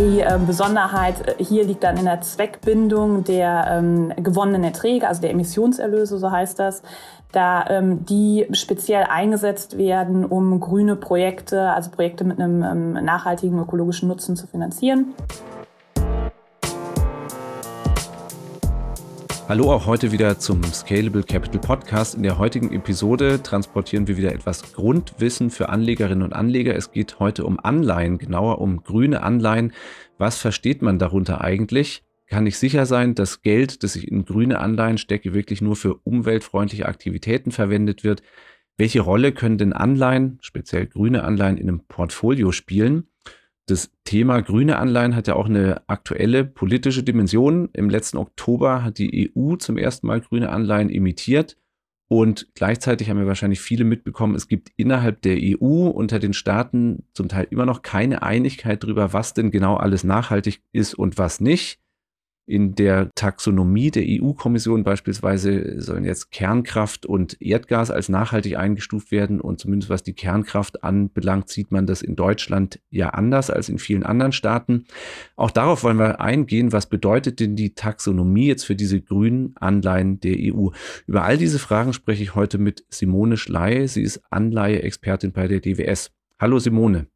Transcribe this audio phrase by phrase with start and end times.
[0.00, 5.28] Die äh, Besonderheit hier liegt dann in der Zweckbindung der ähm, gewonnenen Erträge, also der
[5.28, 6.82] Emissionserlöse, so heißt das,
[7.32, 13.58] da ähm, die speziell eingesetzt werden, um grüne Projekte, also Projekte mit einem ähm, nachhaltigen
[13.58, 15.12] ökologischen Nutzen zu finanzieren.
[19.50, 22.14] Hallo auch heute wieder zum Scalable Capital Podcast.
[22.14, 26.76] In der heutigen Episode transportieren wir wieder etwas Grundwissen für Anlegerinnen und Anleger.
[26.76, 29.72] Es geht heute um Anleihen, genauer um grüne Anleihen.
[30.18, 32.04] Was versteht man darunter eigentlich?
[32.28, 35.94] Kann ich sicher sein, dass Geld, das ich in grüne Anleihen stecke, wirklich nur für
[35.94, 38.22] umweltfreundliche Aktivitäten verwendet wird?
[38.76, 43.08] Welche Rolle können denn Anleihen, speziell grüne Anleihen, in einem Portfolio spielen?
[43.70, 47.68] Das Thema grüne Anleihen hat ja auch eine aktuelle politische Dimension.
[47.72, 51.56] Im letzten Oktober hat die EU zum ersten Mal grüne Anleihen emittiert.
[52.08, 57.04] Und gleichzeitig haben wir wahrscheinlich viele mitbekommen, es gibt innerhalb der EU unter den Staaten
[57.12, 61.40] zum Teil immer noch keine Einigkeit darüber, was denn genau alles nachhaltig ist und was
[61.40, 61.78] nicht.
[62.50, 69.40] In der Taxonomie der EU-Kommission beispielsweise sollen jetzt Kernkraft und Erdgas als nachhaltig eingestuft werden.
[69.40, 73.78] Und zumindest was die Kernkraft anbelangt, sieht man das in Deutschland ja anders als in
[73.78, 74.86] vielen anderen Staaten.
[75.36, 76.72] Auch darauf wollen wir eingehen.
[76.72, 80.70] Was bedeutet denn die Taxonomie jetzt für diese grünen Anleihen der EU?
[81.06, 83.86] Über all diese Fragen spreche ich heute mit Simone Schley.
[83.86, 86.10] Sie ist Anleihe-Expertin bei der DWS.
[86.40, 87.06] Hallo Simone.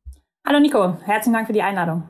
[0.47, 2.05] Hallo Nico, herzlichen Dank für die Einladung.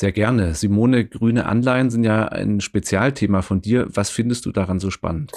[0.00, 0.54] Sehr gerne.
[0.54, 3.88] Simone, grüne Anleihen sind ja ein Spezialthema von dir.
[3.88, 5.32] Was findest du daran so spannend?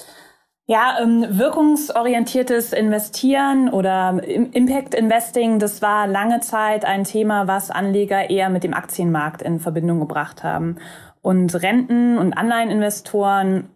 [0.67, 8.29] Ja, ähm, wirkungsorientiertes Investieren oder Impact Investing, das war lange Zeit ein Thema, was Anleger
[8.29, 10.75] eher mit dem Aktienmarkt in Verbindung gebracht haben.
[11.23, 13.67] Und Renten- und Anleiheninvestoren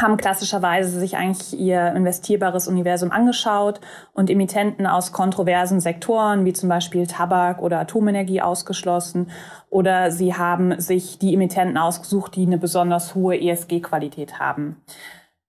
[0.00, 3.80] haben klassischerweise sich eigentlich ihr investierbares Universum angeschaut
[4.14, 9.30] und Emittenten aus kontroversen Sektoren wie zum Beispiel Tabak oder Atomenergie ausgeschlossen
[9.68, 14.76] oder sie haben sich die Emittenten ausgesucht, die eine besonders hohe ESG-Qualität haben.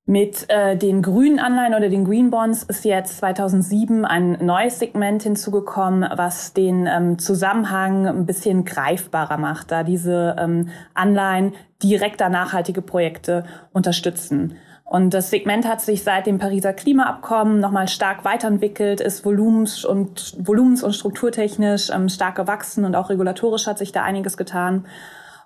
[0.05, 5.23] Mit äh, den grünen Anleihen oder den Green Bonds ist jetzt 2007 ein neues Segment
[5.23, 12.81] hinzugekommen, was den ähm, Zusammenhang ein bisschen greifbarer macht, da diese ähm, Anleihen direkter nachhaltige
[12.81, 14.57] Projekte unterstützen.
[14.83, 20.35] Und das Segment hat sich seit dem Pariser Klimaabkommen nochmal stark weiterentwickelt, ist volumens- und,
[20.37, 24.85] volumens- und strukturtechnisch ähm, stark gewachsen und auch regulatorisch hat sich da einiges getan.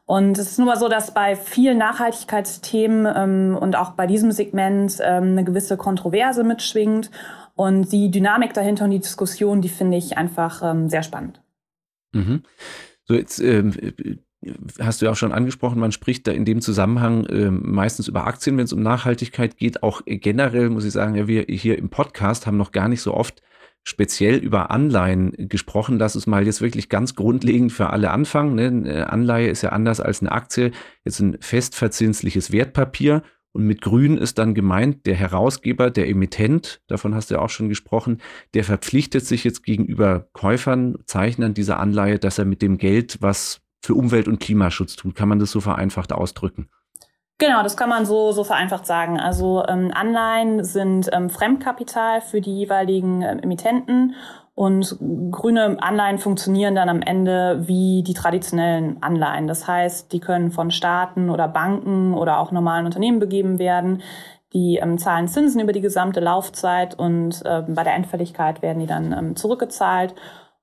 [0.07, 4.31] Und es ist nun mal so, dass bei vielen Nachhaltigkeitsthemen ähm, und auch bei diesem
[4.31, 7.11] Segment ähm, eine gewisse Kontroverse mitschwingt.
[7.55, 11.41] Und die Dynamik dahinter und die Diskussion, die finde ich einfach ähm, sehr spannend.
[12.13, 12.43] Mhm.
[13.03, 13.73] So, jetzt ähm,
[14.79, 18.27] hast du ja auch schon angesprochen, man spricht da in dem Zusammenhang äh, meistens über
[18.27, 19.83] Aktien, wenn es um Nachhaltigkeit geht.
[19.83, 23.13] Auch generell muss ich sagen, ja, wir hier im Podcast haben noch gar nicht so
[23.13, 23.41] oft
[23.87, 25.97] speziell über Anleihen gesprochen.
[25.97, 28.55] Lass uns mal jetzt wirklich ganz grundlegend für alle anfangen.
[28.55, 28.67] Ne?
[28.67, 30.71] Eine Anleihe ist ja anders als eine Aktie,
[31.05, 33.23] jetzt ein festverzinsliches Wertpapier.
[33.53, 37.49] Und mit Grün ist dann gemeint, der Herausgeber, der Emittent, davon hast du ja auch
[37.49, 38.19] schon gesprochen,
[38.53, 43.61] der verpflichtet sich jetzt gegenüber Käufern, Zeichnern dieser Anleihe, dass er mit dem Geld was
[43.81, 45.15] für Umwelt- und Klimaschutz tut.
[45.15, 46.67] Kann man das so vereinfacht ausdrücken?
[47.39, 49.19] Genau, das kann man so, so vereinfacht sagen.
[49.19, 54.15] Also ähm, Anleihen sind ähm, Fremdkapital für die jeweiligen ähm, Emittenten
[54.55, 54.97] und
[55.29, 59.45] grüne Anleihen funktionieren dann am Ende wie die traditionellen Anleihen.
[59.45, 64.01] Das heißt, die können von Staaten oder Banken oder auch normalen Unternehmen begeben werden.
[64.53, 68.87] Die ähm, zahlen Zinsen über die gesamte Laufzeit und äh, bei der Endfälligkeit werden die
[68.87, 70.15] dann ähm, zurückgezahlt.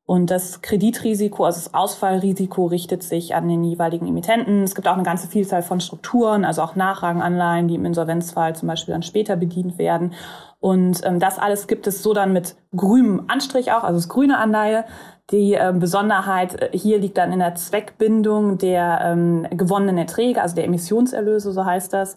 [0.06, 4.62] Und das Kreditrisiko, also das Ausfallrisiko richtet sich an den jeweiligen Emittenten.
[4.62, 8.69] Es gibt auch eine ganze Vielzahl von Strukturen, also auch Nachranganleihen, die im Insolvenzfall zum
[8.69, 10.12] Beispiel dann später bedient werden.
[10.60, 14.37] Und ähm, das alles gibt es so dann mit grünem Anstrich auch, also das grüne
[14.38, 14.84] Anleihe.
[15.31, 20.65] Die äh, Besonderheit hier liegt dann in der Zweckbindung der ähm, gewonnenen Erträge, also der
[20.65, 22.16] Emissionserlöse, so heißt das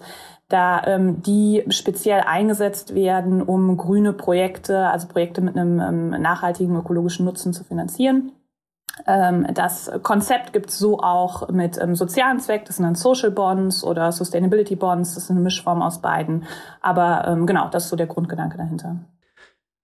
[0.49, 6.75] da ähm, die speziell eingesetzt werden, um grüne Projekte, also Projekte mit einem ähm, nachhaltigen
[6.75, 8.31] ökologischen Nutzen zu finanzieren.
[9.05, 13.31] Ähm, das Konzept gibt es so auch mit ähm, sozialen Zweck, das sind dann Social
[13.31, 16.45] Bonds oder Sustainability Bonds, das ist eine Mischform aus beiden.
[16.81, 18.97] Aber ähm, genau, das ist so der Grundgedanke dahinter.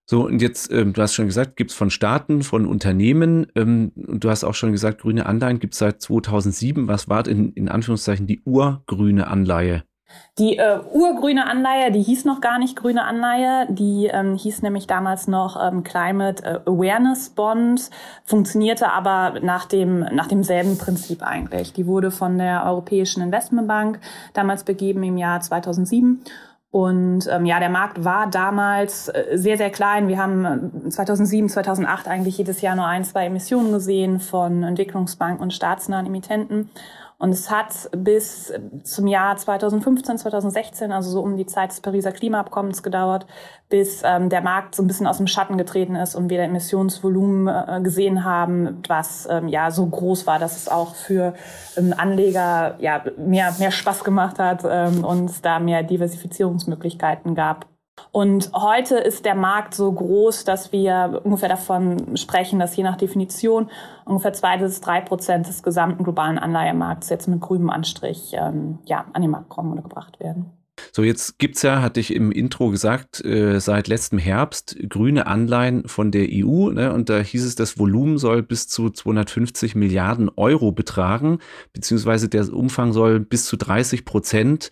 [0.06, 3.92] So, und jetzt, ähm, du hast schon gesagt, gibt es von Staaten, von Unternehmen, ähm,
[3.96, 6.88] und du hast auch schon gesagt, grüne Anleihen gibt es seit 2007.
[6.88, 9.84] Was war in, in Anführungszeichen die urgrüne Anleihe?
[10.40, 14.88] Die äh, urgrüne Anleihe, die hieß noch gar nicht grüne Anleihe, die ähm, hieß nämlich
[14.88, 17.92] damals noch ähm, Climate Awareness Bond,
[18.24, 21.74] funktionierte aber nach dem nach demselben Prinzip eigentlich.
[21.74, 24.00] Die wurde von der Europäischen Investmentbank
[24.34, 26.24] damals begeben im Jahr 2007
[26.72, 30.08] Und ähm, ja, der Markt war damals äh, sehr, sehr klein.
[30.08, 35.44] Wir haben 2007, äh, 2008 eigentlich jedes Jahr nur ein, zwei Emissionen gesehen von Entwicklungsbanken
[35.44, 36.72] und staatsnahen Emittenten.
[37.24, 38.52] Und es hat bis
[38.84, 43.26] zum Jahr 2015, 2016, also so um die Zeit des Pariser Klimaabkommens gedauert,
[43.70, 46.48] bis ähm, der Markt so ein bisschen aus dem Schatten getreten ist und wir das
[46.48, 51.34] Emissionsvolumen äh, gesehen haben, was ähm, ja so groß war, dass es auch für
[51.78, 57.68] ähm, Anleger ja mehr, mehr Spaß gemacht hat ähm, und da mehr Diversifizierungsmöglichkeiten gab.
[58.12, 62.98] Und heute ist der Markt so groß, dass wir ungefähr davon sprechen, dass je nach
[62.98, 63.70] Definition
[64.06, 69.06] ungefähr zwei bis drei Prozent des gesamten globalen Anleihemarkts jetzt mit grünem Anstrich ähm, ja,
[69.14, 70.52] an den Markt kommen oder gebracht werden.
[70.92, 75.28] So, jetzt gibt es ja, hatte ich im Intro gesagt, äh, seit letztem Herbst grüne
[75.28, 76.72] Anleihen von der EU.
[76.72, 81.40] Ne, und da hieß es, das Volumen soll bis zu 250 Milliarden Euro betragen,
[81.74, 84.72] beziehungsweise der Umfang soll bis zu 30 Prozent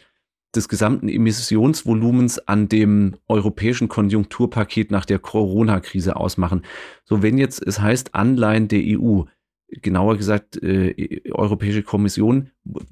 [0.55, 6.63] des gesamten Emissionsvolumens an dem europäischen Konjunkturpaket nach der Corona-Krise ausmachen.
[7.05, 9.23] So, wenn jetzt es heißt Anleihen der EU,
[9.67, 12.49] genauer gesagt äh, Europäische Kommission,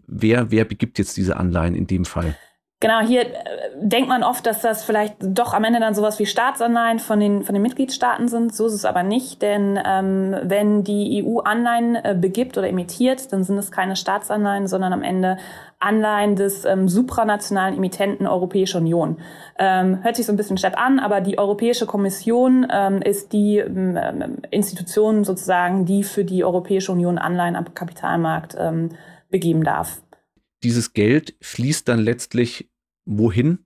[0.07, 2.37] wer, wer begibt jetzt diese Anleihen in dem Fall?
[2.81, 3.33] Genau, hier äh,
[3.75, 7.43] denkt man oft, dass das vielleicht doch am Ende dann sowas wie Staatsanleihen von den,
[7.43, 8.55] von den Mitgliedstaaten sind.
[8.55, 13.33] So ist es aber nicht, denn ähm, wenn die EU Anleihen äh, begibt oder emittiert,
[13.33, 15.37] dann sind es keine Staatsanleihen, sondern am Ende
[15.79, 19.17] Anleihen des ähm, supranationalen Emittenten Europäische Union.
[19.57, 23.57] Ähm, hört sich so ein bisschen stepp an, aber die Europäische Kommission ähm, ist die
[23.57, 28.91] ähm, Institution sozusagen, die für die Europäische Union Anleihen am Kapitalmarkt ähm,
[29.29, 30.01] begeben darf
[30.63, 32.68] dieses Geld fließt dann letztlich
[33.09, 33.65] wohin?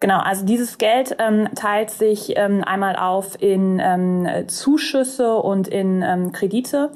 [0.00, 6.02] Genau, also dieses Geld ähm, teilt sich ähm, einmal auf in ähm, Zuschüsse und in
[6.02, 6.90] ähm, Kredite.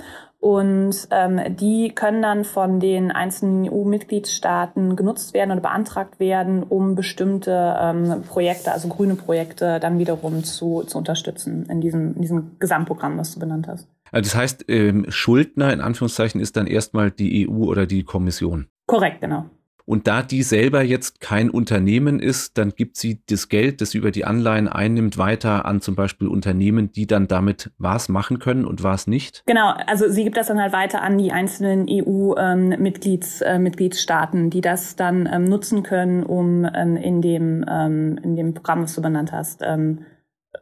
[0.44, 6.94] Und ähm, die können dann von den einzelnen EU-Mitgliedstaaten genutzt werden oder beantragt werden, um
[6.94, 12.58] bestimmte ähm, Projekte, also grüne Projekte, dann wiederum zu, zu unterstützen in diesem, in diesem
[12.58, 13.88] Gesamtprogramm, was du benannt hast.
[14.12, 18.66] Also das heißt, ähm, Schuldner in Anführungszeichen ist dann erstmal die EU oder die Kommission.
[18.86, 19.46] Korrekt, genau.
[19.86, 23.98] Und da die selber jetzt kein Unternehmen ist, dann gibt sie das Geld, das sie
[23.98, 28.64] über die Anleihen einnimmt, weiter an zum Beispiel Unternehmen, die dann damit was machen können
[28.64, 29.42] und was nicht?
[29.46, 34.62] Genau, also sie gibt das dann halt weiter an die einzelnen EU-Mitgliedsstaaten, ähm, äh, die
[34.62, 39.32] das dann ähm, nutzen können, um ähm, in, dem, in dem Programm, was du benannt
[39.32, 39.62] hast,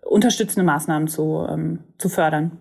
[0.03, 1.47] unterstützende Maßnahmen zu,
[1.99, 2.59] zu fördern.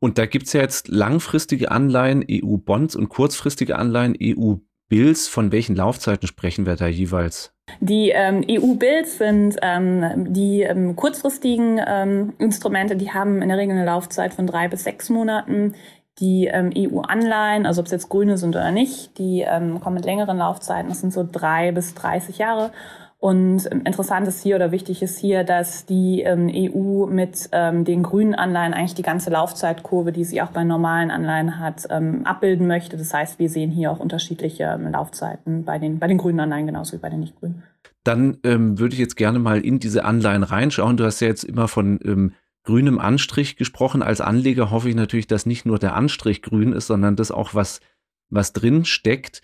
[0.00, 4.54] Und da gibt es ja jetzt langfristige Anleihen, EU-Bonds und kurzfristige Anleihen, EU
[4.88, 7.52] Bills, von welchen Laufzeiten sprechen wir da jeweils?
[7.80, 13.76] Die ähm, EU-Bills sind ähm, die ähm, kurzfristigen ähm, Instrumente, die haben in der Regel
[13.76, 15.74] eine Laufzeit von drei bis sechs Monaten.
[16.18, 20.04] Die ähm, EU-Anleihen, also ob es jetzt grüne sind oder nicht, die ähm, kommen mit
[20.04, 22.72] längeren Laufzeiten, das sind so drei bis 30 Jahre.
[23.20, 28.04] Und interessant ist hier oder wichtig ist hier, dass die ähm, EU mit ähm, den
[28.04, 32.68] grünen Anleihen eigentlich die ganze Laufzeitkurve, die sie auch bei normalen Anleihen hat, ähm, abbilden
[32.68, 32.96] möchte.
[32.96, 36.66] Das heißt, wir sehen hier auch unterschiedliche ähm, Laufzeiten bei den, bei den grünen Anleihen
[36.66, 37.64] genauso wie bei den nicht grünen.
[38.04, 40.96] Dann ähm, würde ich jetzt gerne mal in diese Anleihen reinschauen.
[40.96, 44.00] Du hast ja jetzt immer von ähm, grünem Anstrich gesprochen.
[44.00, 47.52] Als Anleger hoffe ich natürlich, dass nicht nur der Anstrich grün ist, sondern dass auch
[47.52, 47.80] was,
[48.30, 49.42] was drin steckt.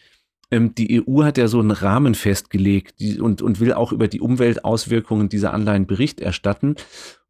[0.50, 4.20] Ähm, die EU hat ja so einen Rahmen festgelegt und, und will auch über die
[4.20, 6.76] Umweltauswirkungen dieser Anleihen Bericht erstatten.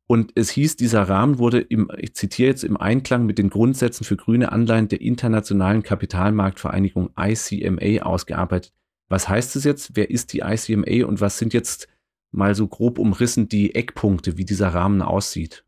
[0.06, 4.04] Und es hieß, dieser Rahmen wurde im, ich zitiere jetzt, im Einklang mit den Grundsätzen
[4.04, 8.72] für grüne Anleihen der Internationalen Kapitalmarktvereinigung ICMA ausgearbeitet.
[9.08, 9.92] Was heißt es jetzt?
[9.94, 11.88] Wer ist die ICMA und was sind jetzt
[12.32, 15.63] mal so grob umrissen die Eckpunkte, wie dieser Rahmen aussieht?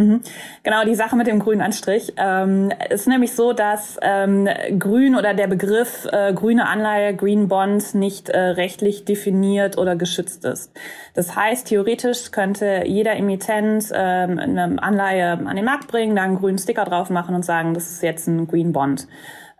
[0.00, 0.22] Mhm.
[0.62, 5.34] Genau, die Sache mit dem grünen Anstrich ähm, ist nämlich so, dass ähm, Grün oder
[5.34, 10.72] der Begriff äh, grüne Anleihe, Green Bond, nicht äh, rechtlich definiert oder geschützt ist.
[11.12, 16.38] Das heißt, theoretisch könnte jeder Emittent ähm, eine Anleihe an den Markt bringen, da einen
[16.38, 19.06] grünen Sticker drauf machen und sagen, das ist jetzt ein Green Bond.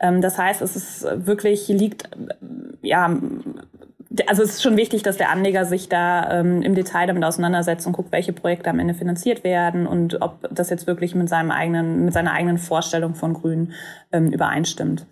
[0.01, 2.09] Ähm, das heißt, es ist wirklich liegt
[2.81, 3.15] ja
[4.27, 7.87] also es ist schon wichtig, dass der Anleger sich da ähm, im Detail damit auseinandersetzt
[7.87, 11.51] und guckt, welche Projekte am Ende finanziert werden und ob das jetzt wirklich mit seinem
[11.51, 13.73] eigenen, mit seiner eigenen Vorstellung von Grün
[14.11, 15.07] ähm, übereinstimmt.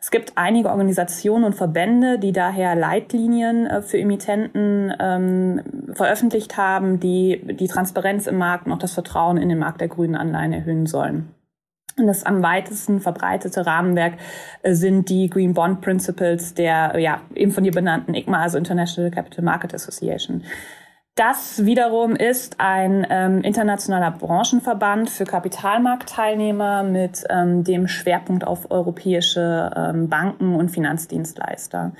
[0.00, 6.98] Es gibt einige Organisationen und Verbände, die daher Leitlinien äh, für Emittenten ähm, veröffentlicht haben,
[6.98, 10.52] die die Transparenz im Markt und auch das Vertrauen in den Markt der grünen Anleihen
[10.52, 11.28] erhöhen sollen.
[12.06, 14.14] Das am weitesten verbreitete Rahmenwerk
[14.62, 19.10] äh, sind die Green Bond Principles der ja, eben von dir benannten ICMA, also International
[19.10, 20.42] Capital Market Association.
[21.16, 29.70] Das wiederum ist ein ähm, internationaler Branchenverband für Kapitalmarktteilnehmer mit ähm, dem Schwerpunkt auf europäische
[29.76, 31.92] ähm, Banken und Finanzdienstleister.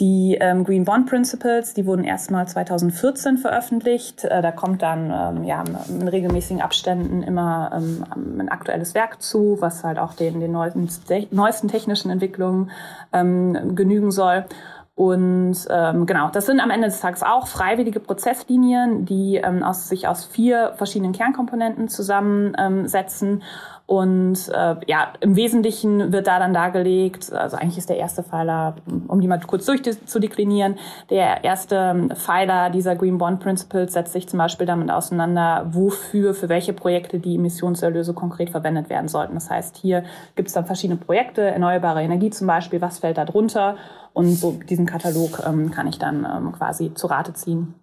[0.00, 4.24] Die ähm, Green Bond Principles, die wurden erstmal 2014 veröffentlicht.
[4.24, 8.06] Äh, da kommt dann ähm, ja, in regelmäßigen Abständen immer ähm,
[8.40, 10.88] ein aktuelles Werk zu, was halt auch den, den neuesten,
[11.30, 12.70] neuesten technischen Entwicklungen
[13.12, 14.46] ähm, genügen soll.
[14.94, 19.88] Und ähm, genau, das sind am Ende des Tages auch freiwillige Prozesslinien, die ähm, aus,
[19.88, 23.42] sich aus vier verschiedenen Kernkomponenten zusammensetzen.
[23.90, 28.76] Und äh, ja, im Wesentlichen wird da dann dargelegt, also eigentlich ist der erste Pfeiler,
[29.08, 30.76] um die mal kurz durchzudeklinieren,
[31.10, 36.48] der erste Pfeiler dieser Green Bond Principles setzt sich zum Beispiel damit auseinander, wofür, für
[36.48, 39.34] welche Projekte die Emissionserlöse konkret verwendet werden sollten.
[39.34, 40.04] Das heißt, hier
[40.36, 43.74] gibt es dann verschiedene Projekte, erneuerbare Energie zum Beispiel, was fällt da drunter?
[44.12, 47.74] Und so diesen Katalog ähm, kann ich dann ähm, quasi zu Rate ziehen.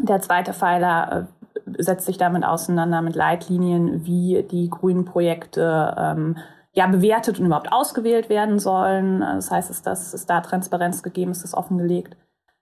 [0.00, 1.28] Der zweite Pfeiler
[1.66, 6.36] äh, setzt sich damit auseinander mit Leitlinien, wie die grünen Projekte ähm,
[6.72, 9.20] ja bewertet und überhaupt ausgewählt werden sollen.
[9.20, 12.16] Das heißt, ist, das, ist da Transparenz gegeben, ist das offengelegt.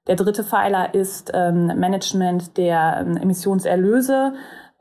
[0.06, 4.32] Der dritte Pfeiler ist ähm, Management der ähm, Emissionserlöse.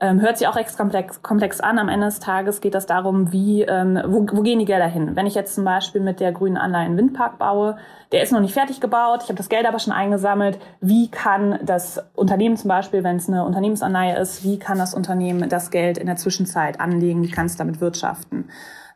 [0.02, 1.78] Ähm, hört sich auch extra komplex, komplex an.
[1.78, 5.14] Am Ende des Tages geht das darum, wie, ähm, wo, wo gehen die Gelder hin?
[5.14, 7.76] Wenn ich jetzt zum Beispiel mit der grünen Anleihe einen Windpark baue,
[8.10, 11.58] der ist noch nicht fertig gebaut, ich habe das Geld aber schon eingesammelt, wie kann
[11.62, 15.98] das Unternehmen zum Beispiel, wenn es eine Unternehmensanleihe ist, wie kann das Unternehmen das Geld
[15.98, 18.48] in der Zwischenzeit anlegen, wie kann es damit wirtschaften?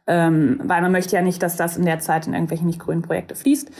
[0.06, 3.02] Ähm, weil man möchte ja nicht, dass das in der Zeit in irgendwelche nicht grünen
[3.02, 3.70] Projekte fließt.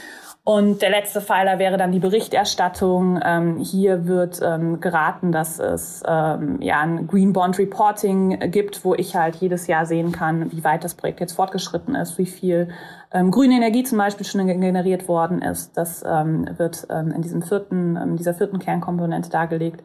[0.47, 3.19] Und der letzte Pfeiler wäre dann die Berichterstattung.
[3.25, 8.93] Ähm, hier wird ähm, geraten, dass es ähm, ja ein Green Bond Reporting gibt, wo
[8.93, 12.69] ich halt jedes Jahr sehen kann, wie weit das Projekt jetzt fortgeschritten ist, wie viel
[13.11, 15.75] ähm, grüne Energie zum Beispiel schon generiert worden ist.
[15.77, 19.83] Das ähm, wird ähm, in diesem vierten, in dieser vierten Kernkomponente dargelegt.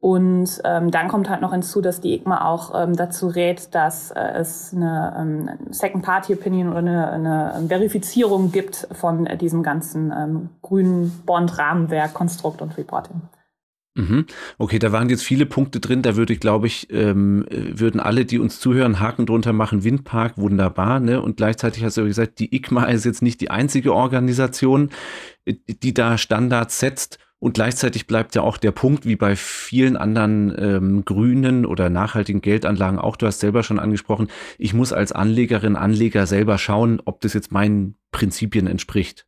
[0.00, 4.10] Und ähm, dann kommt halt noch hinzu, dass die IGMA auch ähm, dazu rät, dass
[4.10, 10.48] äh, es eine ähm, Second-Party-Opinion oder eine, eine Verifizierung gibt von äh, diesem ganzen ähm,
[10.62, 13.20] grünen Bond-Rahmenwerk, Konstrukt und Reporting.
[13.94, 14.24] Mhm.
[14.56, 16.00] Okay, da waren jetzt viele Punkte drin.
[16.00, 19.84] Da würde ich, glaube ich, ähm, würden alle, die uns zuhören, Haken drunter machen.
[19.84, 21.00] Windpark, wunderbar.
[21.00, 21.20] Ne?
[21.20, 24.88] Und gleichzeitig hast du gesagt, die IGMA ist jetzt nicht die einzige Organisation,
[25.46, 27.18] die da Standards setzt.
[27.40, 32.42] Und gleichzeitig bleibt ja auch der Punkt, wie bei vielen anderen ähm, grünen oder nachhaltigen
[32.42, 34.28] Geldanlagen, auch du hast selber schon angesprochen,
[34.58, 39.26] ich muss als Anlegerin, Anleger selber schauen, ob das jetzt meinen Prinzipien entspricht.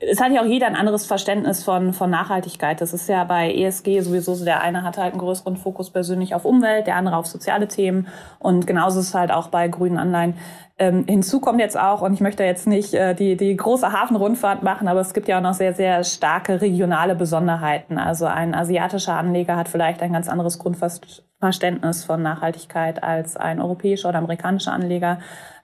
[0.00, 2.80] Es hat ja auch jeder ein anderes Verständnis von, von Nachhaltigkeit.
[2.80, 6.34] Das ist ja bei ESG sowieso so, der eine hat halt einen größeren Fokus persönlich
[6.34, 8.08] auf Umwelt, der andere auf soziale Themen.
[8.40, 10.34] Und genauso ist es halt auch bei grünen Anleihen.
[10.76, 14.64] Ähm, hinzu kommt jetzt auch, und ich möchte jetzt nicht äh, die, die große Hafenrundfahrt
[14.64, 17.98] machen, aber es gibt ja auch noch sehr, sehr starke regionale Besonderheiten.
[17.98, 24.08] Also ein asiatischer Anleger hat vielleicht ein ganz anderes Grundverständnis von Nachhaltigkeit als ein europäischer
[24.08, 25.20] oder amerikanischer Anleger.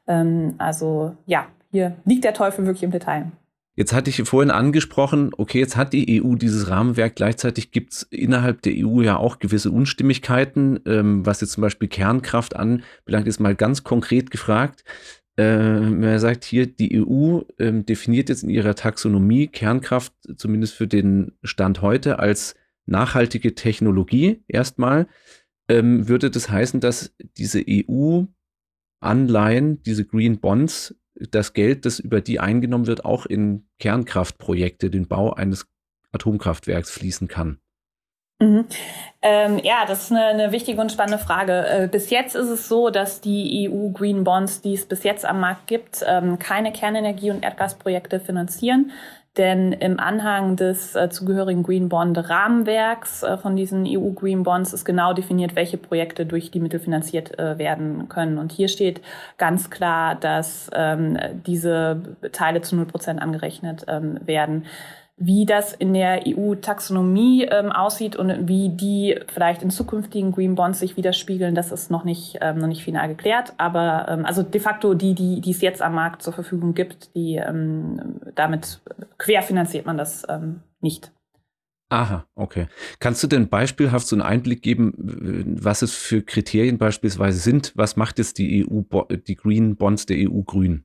[0.06, 3.32] Ähm, also ja, hier liegt der Teufel wirklich im Detail.
[3.78, 8.04] Jetzt hatte ich vorhin angesprochen, okay, jetzt hat die EU dieses Rahmenwerk, gleichzeitig gibt es
[8.04, 13.38] innerhalb der EU ja auch gewisse Unstimmigkeiten, ähm, was jetzt zum Beispiel Kernkraft anbelangt, ist
[13.38, 14.82] mal ganz konkret gefragt.
[15.36, 20.86] Äh, man sagt hier, die EU ähm, definiert jetzt in ihrer Taxonomie Kernkraft, zumindest für
[20.86, 22.54] den Stand heute, als
[22.86, 25.06] nachhaltige Technologie erstmal.
[25.68, 28.32] Ähm, würde das heißen, dass diese EU-Anleihen,
[29.82, 30.94] diese Green Bonds,
[31.30, 35.66] das Geld, das über die eingenommen wird, auch in Kernkraftprojekte, den Bau eines
[36.12, 37.58] Atomkraftwerks fließen kann?
[38.38, 38.66] Mhm.
[39.22, 41.66] Ähm, ja, das ist eine, eine, wichtige und spannende Frage.
[41.66, 45.24] Äh, bis jetzt ist es so, dass die EU Green Bonds, die es bis jetzt
[45.24, 48.92] am Markt gibt, ähm, keine Kernenergie- und Erdgasprojekte finanzieren.
[49.36, 54.72] Denn im Anhang des äh, zugehörigen Green Bond Rahmenwerks äh, von diesen EU Green Bonds
[54.72, 58.38] ist genau definiert, welche Projekte durch die Mittel finanziert äh, werden können.
[58.38, 59.02] Und hier steht
[59.36, 64.64] ganz klar, dass ähm, diese Teile zu null Prozent angerechnet ähm, werden.
[65.18, 70.78] Wie das in der EU-Taxonomie ähm, aussieht und wie die vielleicht in zukünftigen Green Bonds
[70.78, 73.54] sich widerspiegeln, das ist noch nicht, ähm, noch nicht final geklärt.
[73.56, 77.14] Aber ähm, also de facto die, die, die es jetzt am Markt zur Verfügung gibt,
[77.14, 78.82] die ähm, damit
[79.16, 81.12] querfinanziert man das ähm, nicht.
[81.88, 82.66] Aha, okay.
[82.98, 84.92] Kannst du denn beispielhaft so einen Einblick geben,
[85.60, 87.72] was es für Kriterien beispielsweise sind?
[87.76, 88.82] Was macht jetzt die EU,
[89.26, 90.84] die Green Bonds der EU grün?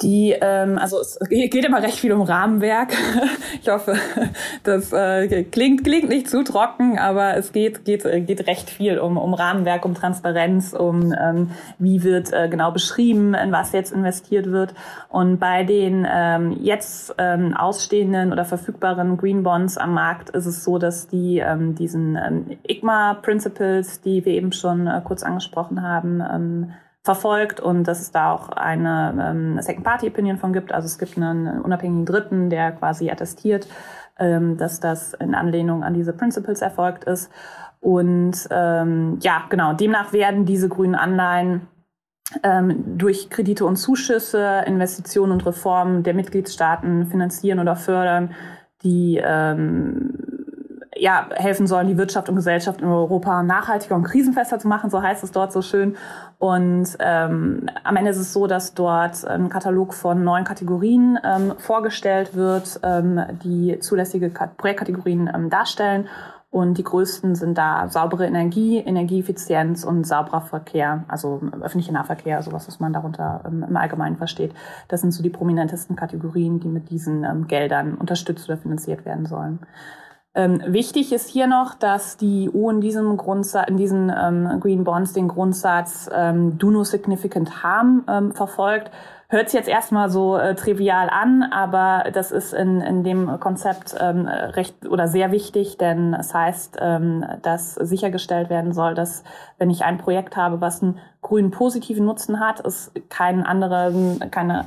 [0.00, 2.92] Die, ähm, also es geht immer recht viel um Rahmenwerk.
[3.60, 3.96] ich hoffe,
[4.62, 9.16] das äh, klingt, klingt nicht zu trocken, aber es geht, geht, geht recht viel um,
[9.16, 11.50] um Rahmenwerk, um Transparenz, um ähm,
[11.80, 14.72] wie wird äh, genau beschrieben, in was jetzt investiert wird.
[15.08, 20.62] Und bei den ähm, jetzt ähm, ausstehenden oder verfügbaren Green Bonds am Markt ist es
[20.62, 25.82] so, dass die ähm, diesen ähm, IGMA Principles, die wir eben schon äh, kurz angesprochen
[25.82, 26.72] haben, ähm,
[27.08, 30.72] verfolgt und dass es da auch eine ähm, Second-Party-Opinion von gibt.
[30.72, 33.66] Also es gibt einen unabhängigen Dritten, der quasi attestiert,
[34.18, 37.30] ähm, dass das in Anlehnung an diese Principles erfolgt ist.
[37.80, 41.68] Und ähm, ja, genau, demnach werden diese grünen Anleihen
[42.42, 48.34] ähm, durch Kredite und Zuschüsse, Investitionen und Reformen der Mitgliedstaaten finanzieren oder fördern,
[48.82, 50.37] die ähm,
[50.98, 55.02] ja, helfen sollen, die Wirtschaft und Gesellschaft in Europa nachhaltiger und krisenfester zu machen, so
[55.02, 55.96] heißt es dort so schön.
[56.38, 61.54] Und ähm, am Ende ist es so, dass dort ein Katalog von neun Kategorien ähm,
[61.58, 66.08] vorgestellt wird, ähm, die zulässige Projektkategorien ähm, darstellen.
[66.50, 72.66] Und die größten sind da saubere Energie, Energieeffizienz und sauberer Verkehr, also öffentlicher Nahverkehr, sowas,
[72.66, 74.54] was man darunter ähm, im Allgemeinen versteht.
[74.88, 79.26] Das sind so die prominentesten Kategorien, die mit diesen ähm, Geldern unterstützt oder finanziert werden
[79.26, 79.58] sollen.
[80.38, 84.84] Ähm, wichtig ist hier noch, dass die EU in diesem Grundsatz, in diesen ähm, Green
[84.84, 88.92] Bonds den Grundsatz ähm, Do No Significant Harm ähm, verfolgt.
[89.28, 93.96] Hört sich jetzt erstmal so äh, trivial an, aber das ist in, in dem Konzept
[93.98, 99.24] ähm, recht oder sehr wichtig, denn es heißt, ähm, dass sichergestellt werden soll, dass
[99.58, 104.66] wenn ich ein Projekt habe, was einen grünen positiven Nutzen hat, es keinen anderen, keine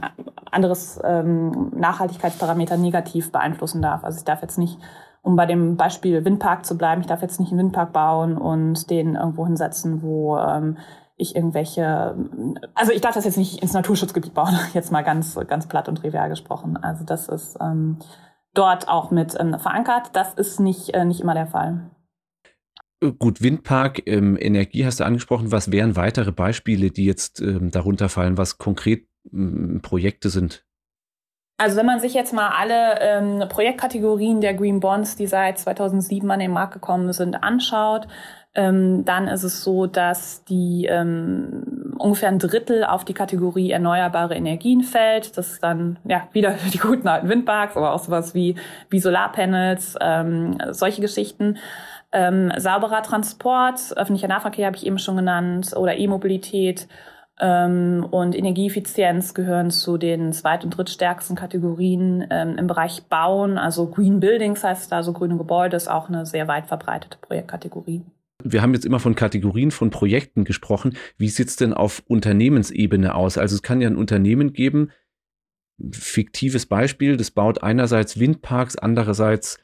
[0.51, 4.03] anderes ähm, Nachhaltigkeitsparameter negativ beeinflussen darf.
[4.03, 4.77] Also ich darf jetzt nicht
[5.21, 8.89] um bei dem Beispiel Windpark zu bleiben, ich darf jetzt nicht einen Windpark bauen und
[8.89, 10.77] den irgendwo hinsetzen, wo ähm,
[11.15, 12.15] ich irgendwelche,
[12.73, 15.95] also ich darf das jetzt nicht ins Naturschutzgebiet bauen, jetzt mal ganz, ganz platt und
[15.95, 16.77] trivial gesprochen.
[16.77, 17.99] Also das ist ähm,
[18.53, 20.09] dort auch mit ähm, verankert.
[20.13, 21.91] Das ist nicht, äh, nicht immer der Fall.
[23.17, 25.51] Gut, Windpark, ähm, Energie hast du angesprochen.
[25.51, 29.07] Was wären weitere Beispiele, die jetzt ähm, darunter fallen, was konkret
[29.83, 30.65] Projekte sind?
[31.61, 36.31] Also wenn man sich jetzt mal alle ähm, Projektkategorien der Green Bonds, die seit 2007
[36.31, 38.07] an den Markt gekommen sind, anschaut,
[38.55, 44.33] ähm, dann ist es so, dass die ähm, ungefähr ein Drittel auf die Kategorie erneuerbare
[44.33, 45.37] Energien fällt.
[45.37, 48.55] Das ist dann ja wieder die guten alten Windparks, aber auch sowas wie,
[48.89, 51.59] wie Solarpanels, ähm, solche Geschichten.
[52.11, 56.87] Ähm, sauberer Transport, öffentlicher Nahverkehr habe ich eben schon genannt, oder E-Mobilität
[57.39, 63.57] und Energieeffizienz gehören zu den zweit- und drittstärksten Kategorien ähm, im Bereich Bauen.
[63.57, 68.03] Also Green Buildings heißt da, also grüne Gebäude ist auch eine sehr weit verbreitete Projektkategorie.
[68.44, 70.98] Wir haben jetzt immer von Kategorien von Projekten gesprochen.
[71.17, 73.37] Wie sieht es denn auf Unternehmensebene aus?
[73.37, 74.91] Also es kann ja ein Unternehmen geben,
[75.91, 79.59] fiktives Beispiel, das baut einerseits Windparks, andererseits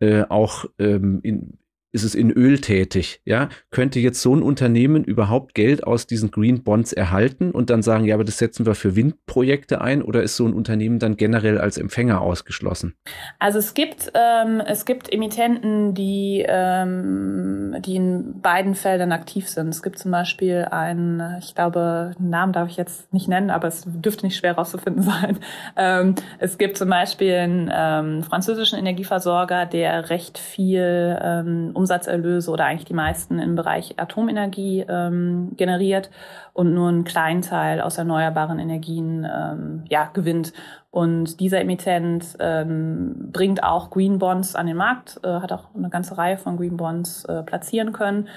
[0.00, 1.58] äh, auch ähm, in,
[1.92, 6.30] ist es in Öl tätig, ja, könnte jetzt so ein Unternehmen überhaupt Geld aus diesen
[6.30, 10.22] Green Bonds erhalten und dann sagen, ja, aber das setzen wir für Windprojekte ein oder
[10.22, 12.94] ist so ein Unternehmen dann generell als Empfänger ausgeschlossen?
[13.38, 19.68] Also es gibt ähm, es gibt Emittenten, die ähm, die in beiden Feldern aktiv sind.
[19.68, 23.68] Es gibt zum Beispiel einen, ich glaube, einen Namen darf ich jetzt nicht nennen, aber
[23.68, 25.38] es dürfte nicht schwer herauszufinden sein.
[25.76, 32.66] Ähm, es gibt zum Beispiel einen ähm, französischen Energieversorger, der recht viel ähm, Umsatzerlöse oder
[32.66, 36.10] eigentlich die meisten im Bereich Atomenergie ähm, generiert
[36.52, 40.52] und nur einen kleinen Teil aus erneuerbaren Energien ähm, ja, gewinnt.
[40.90, 45.88] Und dieser Emittent ähm, bringt auch Green Bonds an den Markt, äh, hat auch eine
[45.88, 48.28] ganze Reihe von Green Bonds äh, platzieren können.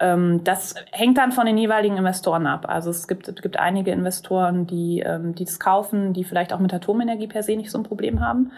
[0.00, 2.66] Ähm, das hängt dann von den jeweiligen Investoren ab.
[2.68, 6.60] Also es gibt, es gibt einige Investoren, die, ähm, die das kaufen, die vielleicht auch
[6.60, 8.50] mit Atomenergie per se nicht so ein Problem haben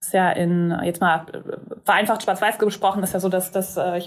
[0.00, 1.26] ist ja in, jetzt mal
[1.84, 4.00] vereinfacht schwarz-weiß gesprochen, ist ja so, dass, dass äh,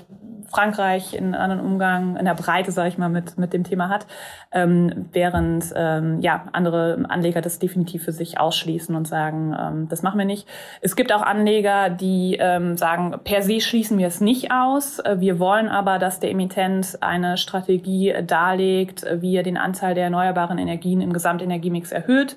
[0.51, 4.05] Frankreich in anderen Umgang, in der Breite, sage ich mal, mit, mit dem Thema hat,
[4.51, 10.01] ähm, während ähm, ja, andere Anleger das definitiv für sich ausschließen und sagen, ähm, das
[10.03, 10.47] machen wir nicht.
[10.81, 14.99] Es gibt auch Anleger, die ähm, sagen, per se schließen wir es nicht aus.
[14.99, 20.05] Äh, wir wollen aber, dass der Emittent eine Strategie darlegt, wie er den Anteil der
[20.05, 22.35] erneuerbaren Energien im Gesamtenergiemix erhöht.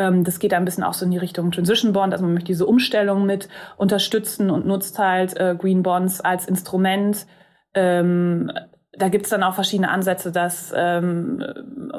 [0.00, 2.12] Ähm, das geht ein bisschen auch so in die Richtung Transition Bond.
[2.12, 7.26] Also man möchte diese Umstellung mit unterstützen und nutzt halt äh, Green Bonds als Instrument.
[7.74, 8.50] Ähm,
[8.92, 11.44] da gibt's dann auch verschiedene Ansätze, dass ähm,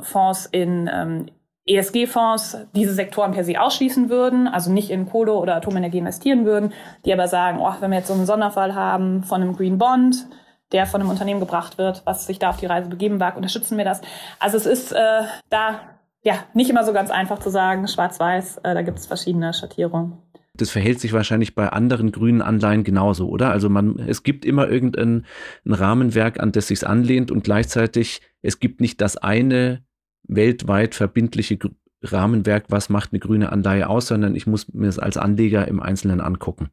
[0.02, 1.32] Fonds in
[1.66, 6.74] ESG-Fonds diese Sektoren per se ausschließen würden, also nicht in Kohle oder Atomenergie investieren würden,
[7.06, 10.28] die aber sagen, oh, wenn wir jetzt so einen Sonderfall haben von einem Green Bond,
[10.72, 13.78] der von einem Unternehmen gebracht wird, was sich da auf die Reise begeben mag, unterstützen
[13.78, 14.02] wir das.
[14.40, 15.82] Also es ist äh, da
[16.24, 20.18] ja, nicht immer so ganz einfach zu sagen, schwarz-weiß, äh, da gibt es verschiedene Schattierungen.
[20.54, 23.52] Das verhält sich wahrscheinlich bei anderen grünen Anleihen genauso, oder?
[23.52, 25.26] Also man, es gibt immer irgendein
[25.66, 29.84] Rahmenwerk, an das sich anlehnt und gleichzeitig es gibt nicht das eine
[30.24, 31.58] weltweit verbindliche
[32.04, 35.80] Rahmenwerk, was macht eine grüne Anleihe aus, sondern ich muss mir es als Anleger im
[35.80, 36.70] Einzelnen angucken.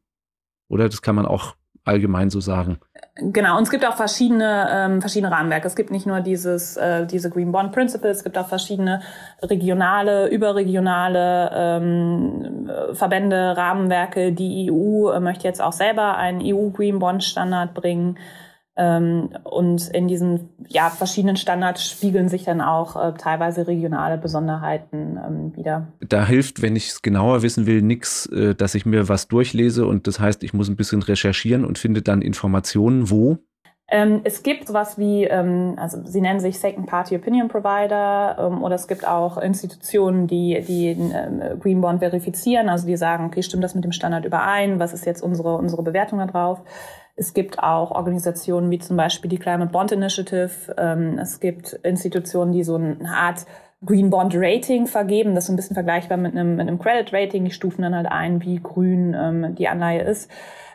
[0.69, 2.79] Oder das kann man auch allgemein so sagen.
[3.21, 5.67] Genau, und es gibt auch verschiedene, ähm, verschiedene Rahmenwerke.
[5.67, 9.03] Es gibt nicht nur dieses, äh, diese Green Bond Principles, es gibt auch verschiedene
[9.43, 14.31] regionale, überregionale ähm, Verbände, Rahmenwerke.
[14.31, 18.19] Die EU äh, möchte jetzt auch selber einen EU Green Bond Standard bringen.
[18.81, 25.19] Ähm, und in diesen ja, verschiedenen Standards spiegeln sich dann auch äh, teilweise regionale Besonderheiten
[25.19, 25.89] ähm, wieder.
[25.99, 29.85] Da hilft, wenn ich es genauer wissen will, nichts, äh, dass ich mir was durchlese
[29.85, 33.39] und das heißt, ich muss ein bisschen recherchieren und finde dann Informationen wo.
[33.91, 38.63] Ähm, es gibt sowas wie, ähm, also sie nennen sich Second Party Opinion Provider ähm,
[38.63, 43.43] oder es gibt auch Institutionen, die die ähm, Green Bond verifizieren, also die sagen, okay,
[43.43, 44.79] stimmt das mit dem Standard überein?
[44.79, 46.61] Was ist jetzt unsere unsere Bewertung da drauf?
[47.19, 50.51] Es gibt auch Organisationen wie zum Beispiel die Climate Bond Initiative.
[50.79, 53.45] Ähm, es gibt Institutionen, die so eine Art
[53.85, 55.35] Green Bond Rating vergeben.
[55.35, 57.45] Das ist ein bisschen vergleichbar mit einem, mit einem Credit Rating.
[57.45, 60.31] Die stufen dann halt ein, wie grün ähm, die Anleihe ist.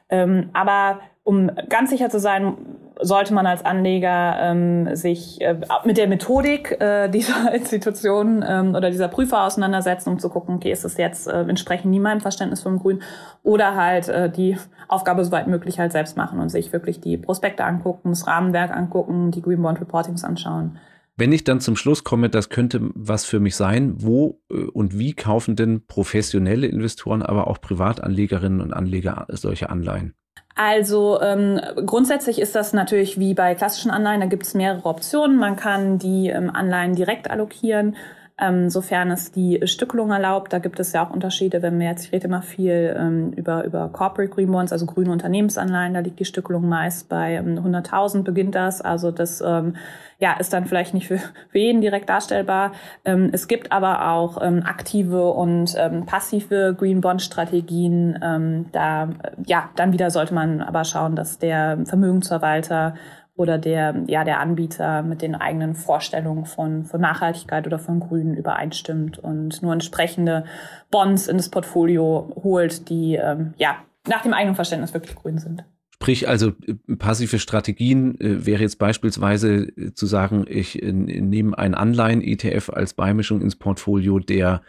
[0.09, 2.55] Ähm, aber um ganz sicher zu sein,
[3.01, 8.91] sollte man als Anleger ähm, sich äh, mit der Methodik äh, dieser Institution ähm, oder
[8.91, 12.61] dieser Prüfer auseinandersetzen, um zu gucken, okay, ist das jetzt äh, entsprechend nie meinem Verständnis
[12.61, 13.01] vom Grün
[13.43, 17.63] oder halt äh, die Aufgabe soweit möglich halt selbst machen und sich wirklich die Prospekte
[17.63, 20.77] angucken, das Rahmenwerk angucken, die Green Bond Reportings anschauen.
[21.15, 24.97] Wenn ich dann zum Schluss komme, das könnte was für mich sein, wo äh, und
[24.97, 30.15] wie kaufen denn professionelle Investoren, aber auch Privatanlegerinnen und Anleger solche Anleihen?
[30.55, 35.37] Also ähm, grundsätzlich ist das natürlich wie bei klassischen Anleihen, da gibt es mehrere Optionen.
[35.37, 37.95] Man kann die ähm, Anleihen direkt allokieren,
[38.39, 40.53] ähm, sofern es die Stückelung erlaubt.
[40.53, 43.63] Da gibt es ja auch Unterschiede, wenn wir jetzt, ich rede immer viel ähm, über,
[43.63, 48.23] über Corporate Green Bonds, also grüne Unternehmensanleihen, da liegt die Stückelung meist bei ähm, 100.000
[48.23, 48.81] beginnt das.
[48.81, 49.75] Also das ähm,
[50.17, 51.19] ja, ist dann vielleicht nicht für,
[51.49, 52.71] für jeden direkt darstellbar.
[53.05, 58.17] Ähm, es gibt aber auch ähm, aktive und ähm, passive Green Bond Strategien.
[58.23, 59.09] Ähm, da,
[59.45, 62.95] ja, dann wieder sollte man aber schauen, dass der Vermögensverwalter
[63.35, 68.35] oder der, ja, der Anbieter mit den eigenen Vorstellungen von, von Nachhaltigkeit oder von Grün
[68.35, 70.45] übereinstimmt und nur entsprechende
[70.91, 75.65] Bonds in das Portfolio holt, die, ähm, ja, nach dem eigenen Verständnis wirklich grün sind.
[75.95, 81.57] Sprich, also äh, passive Strategien äh, wäre jetzt beispielsweise äh, zu sagen, ich äh, nehme
[81.57, 84.61] einen Anleihen-ETF als Beimischung ins Portfolio, der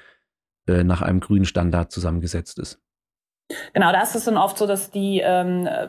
[0.66, 2.81] äh, nach einem grünen Standard zusammengesetzt ist.
[3.74, 5.88] Genau, da ist es dann oft so, dass die ähm, äh,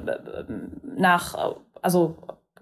[0.98, 2.18] nach, also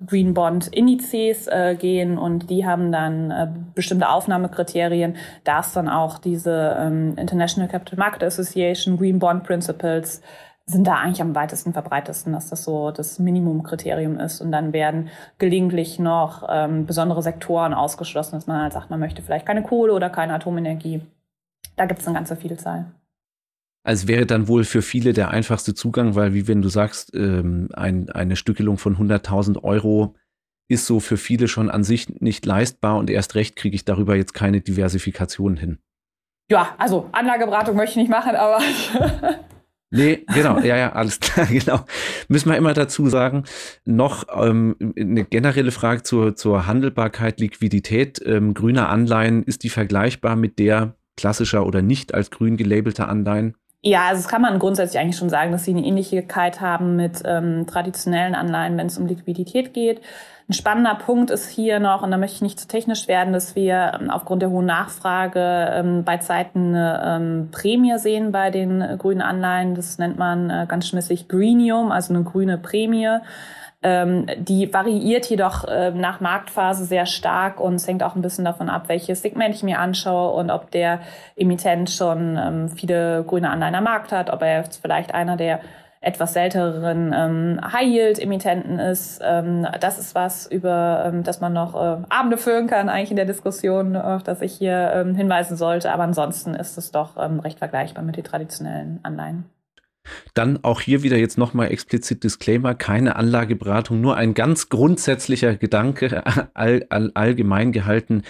[0.05, 5.15] Green Bond Indizes äh, gehen und die haben dann äh, bestimmte Aufnahmekriterien.
[5.43, 10.21] Da ist dann auch diese ähm, International Capital Market Association Green Bond Principles
[10.65, 14.39] sind da eigentlich am weitesten verbreitesten, dass das so das Minimumkriterium ist.
[14.39, 19.21] Und dann werden gelegentlich noch ähm, besondere Sektoren ausgeschlossen, dass man halt sagt, man möchte
[19.21, 21.01] vielleicht keine Kohle oder keine Atomenergie.
[21.75, 22.85] Da gibt es eine ganze Vielzahl.
[23.83, 27.69] Also wäre dann wohl für viele der einfachste Zugang, weil wie wenn du sagst, ähm,
[27.73, 30.15] ein, eine Stückelung von 100.000 Euro
[30.69, 34.15] ist so für viele schon an sich nicht leistbar und erst recht kriege ich darüber
[34.15, 35.79] jetzt keine Diversifikation hin.
[36.49, 38.59] Ja, also Anlageberatung möchte ich nicht machen, aber
[39.95, 41.85] Nee, genau, ja, ja, alles klar, genau.
[42.27, 43.43] Müssen wir immer dazu sagen,
[43.85, 50.35] noch ähm, eine generelle Frage zur, zur Handelbarkeit, Liquidität ähm, grüner Anleihen, ist die vergleichbar
[50.35, 53.55] mit der klassischer oder nicht als grün gelabelter Anleihen?
[53.85, 57.21] Ja, also das kann man grundsätzlich eigentlich schon sagen, dass sie eine Ähnlichkeit haben mit
[57.25, 60.01] ähm, traditionellen Anleihen, wenn es um Liquidität geht.
[60.47, 63.57] Ein spannender Punkt ist hier noch, und da möchte ich nicht zu technisch werden, dass
[63.57, 68.79] wir ähm, aufgrund der hohen Nachfrage ähm, bei Zeiten eine ähm, Prämie sehen bei den
[68.79, 69.75] äh, grünen Anleihen.
[69.75, 73.17] Das nennt man äh, ganz schmissig Greenium, also eine grüne Prämie.
[73.83, 78.45] Ähm, die variiert jedoch äh, nach Marktphase sehr stark und es hängt auch ein bisschen
[78.45, 81.01] davon ab, welches Segment ich mir anschaue und ob der
[81.35, 85.59] Emittent schon ähm, viele grüne Anleihen am Markt hat, ob er jetzt vielleicht einer der
[86.03, 89.21] etwas selteneren ähm, High-Yield-Emittenten ist.
[89.23, 93.15] Ähm, das ist was, über ähm, das man noch äh, Abende führen kann, eigentlich in
[93.15, 95.91] der Diskussion, auf das ich hier ähm, hinweisen sollte.
[95.91, 99.45] Aber ansonsten ist es doch ähm, recht vergleichbar mit den traditionellen Anleihen.
[100.33, 106.23] Dann auch hier wieder jetzt nochmal explizit Disclaimer, keine Anlageberatung, nur ein ganz grundsätzlicher Gedanke,
[106.53, 108.23] all, all, allgemein gehalten.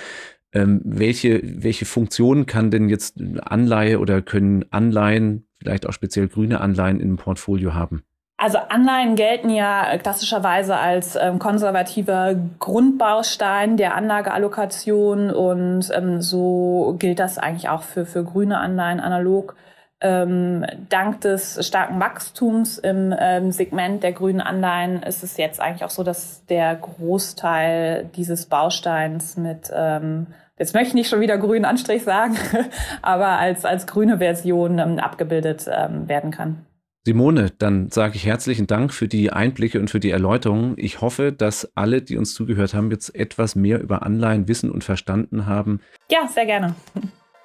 [0.53, 6.61] Ähm, welche, welche Funktion kann denn jetzt Anleihe oder können Anleihen, vielleicht auch speziell grüne
[6.61, 8.03] Anleihen im Portfolio haben?
[8.37, 17.19] Also Anleihen gelten ja klassischerweise als ähm, konservativer Grundbaustein der Anlageallokation und ähm, so gilt
[17.19, 19.55] das eigentlich auch für, für grüne Anleihen analog
[20.03, 25.85] ähm, dank des starken Wachstums im ähm, Segment der grünen Anleihen ist es jetzt eigentlich
[25.85, 30.27] auch so, dass der Großteil dieses Bausteins mit, ähm,
[30.59, 32.35] jetzt möchte ich nicht schon wieder grünen Anstrich sagen,
[33.01, 36.65] aber als, als grüne Version ähm, abgebildet ähm, werden kann.
[37.05, 40.75] Simone, dann sage ich herzlichen Dank für die Einblicke und für die Erläuterungen.
[40.77, 44.83] Ich hoffe, dass alle, die uns zugehört haben, jetzt etwas mehr über Anleihen wissen und
[44.85, 45.81] verstanden haben.
[46.09, 46.75] Ja, sehr gerne.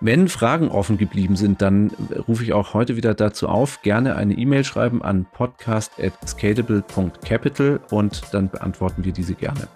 [0.01, 1.91] Wenn Fragen offen geblieben sind, dann
[2.29, 8.49] rufe ich auch heute wieder dazu auf, gerne eine E-Mail schreiben an podcast.scalable.capital und dann
[8.49, 9.67] beantworten wir diese gerne.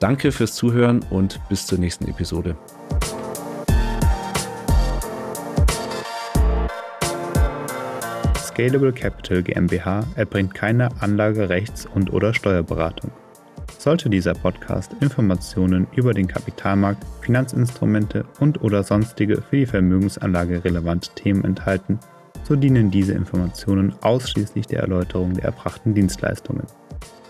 [0.00, 2.56] Danke fürs Zuhören und bis zur nächsten Episode.
[8.38, 13.10] Scalable Capital GmbH erbringt keine Anlagerechts- und/oder Steuerberatung.
[13.84, 21.44] Sollte dieser Podcast Informationen über den Kapitalmarkt, Finanzinstrumente und/oder sonstige für die Vermögensanlage relevante Themen
[21.44, 21.98] enthalten,
[22.44, 26.62] so dienen diese Informationen ausschließlich der Erläuterung der erbrachten Dienstleistungen.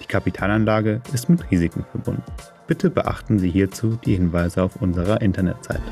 [0.00, 2.22] Die Kapitalanlage ist mit Risiken verbunden.
[2.68, 5.82] Bitte beachten Sie hierzu die Hinweise auf unserer Internetseite.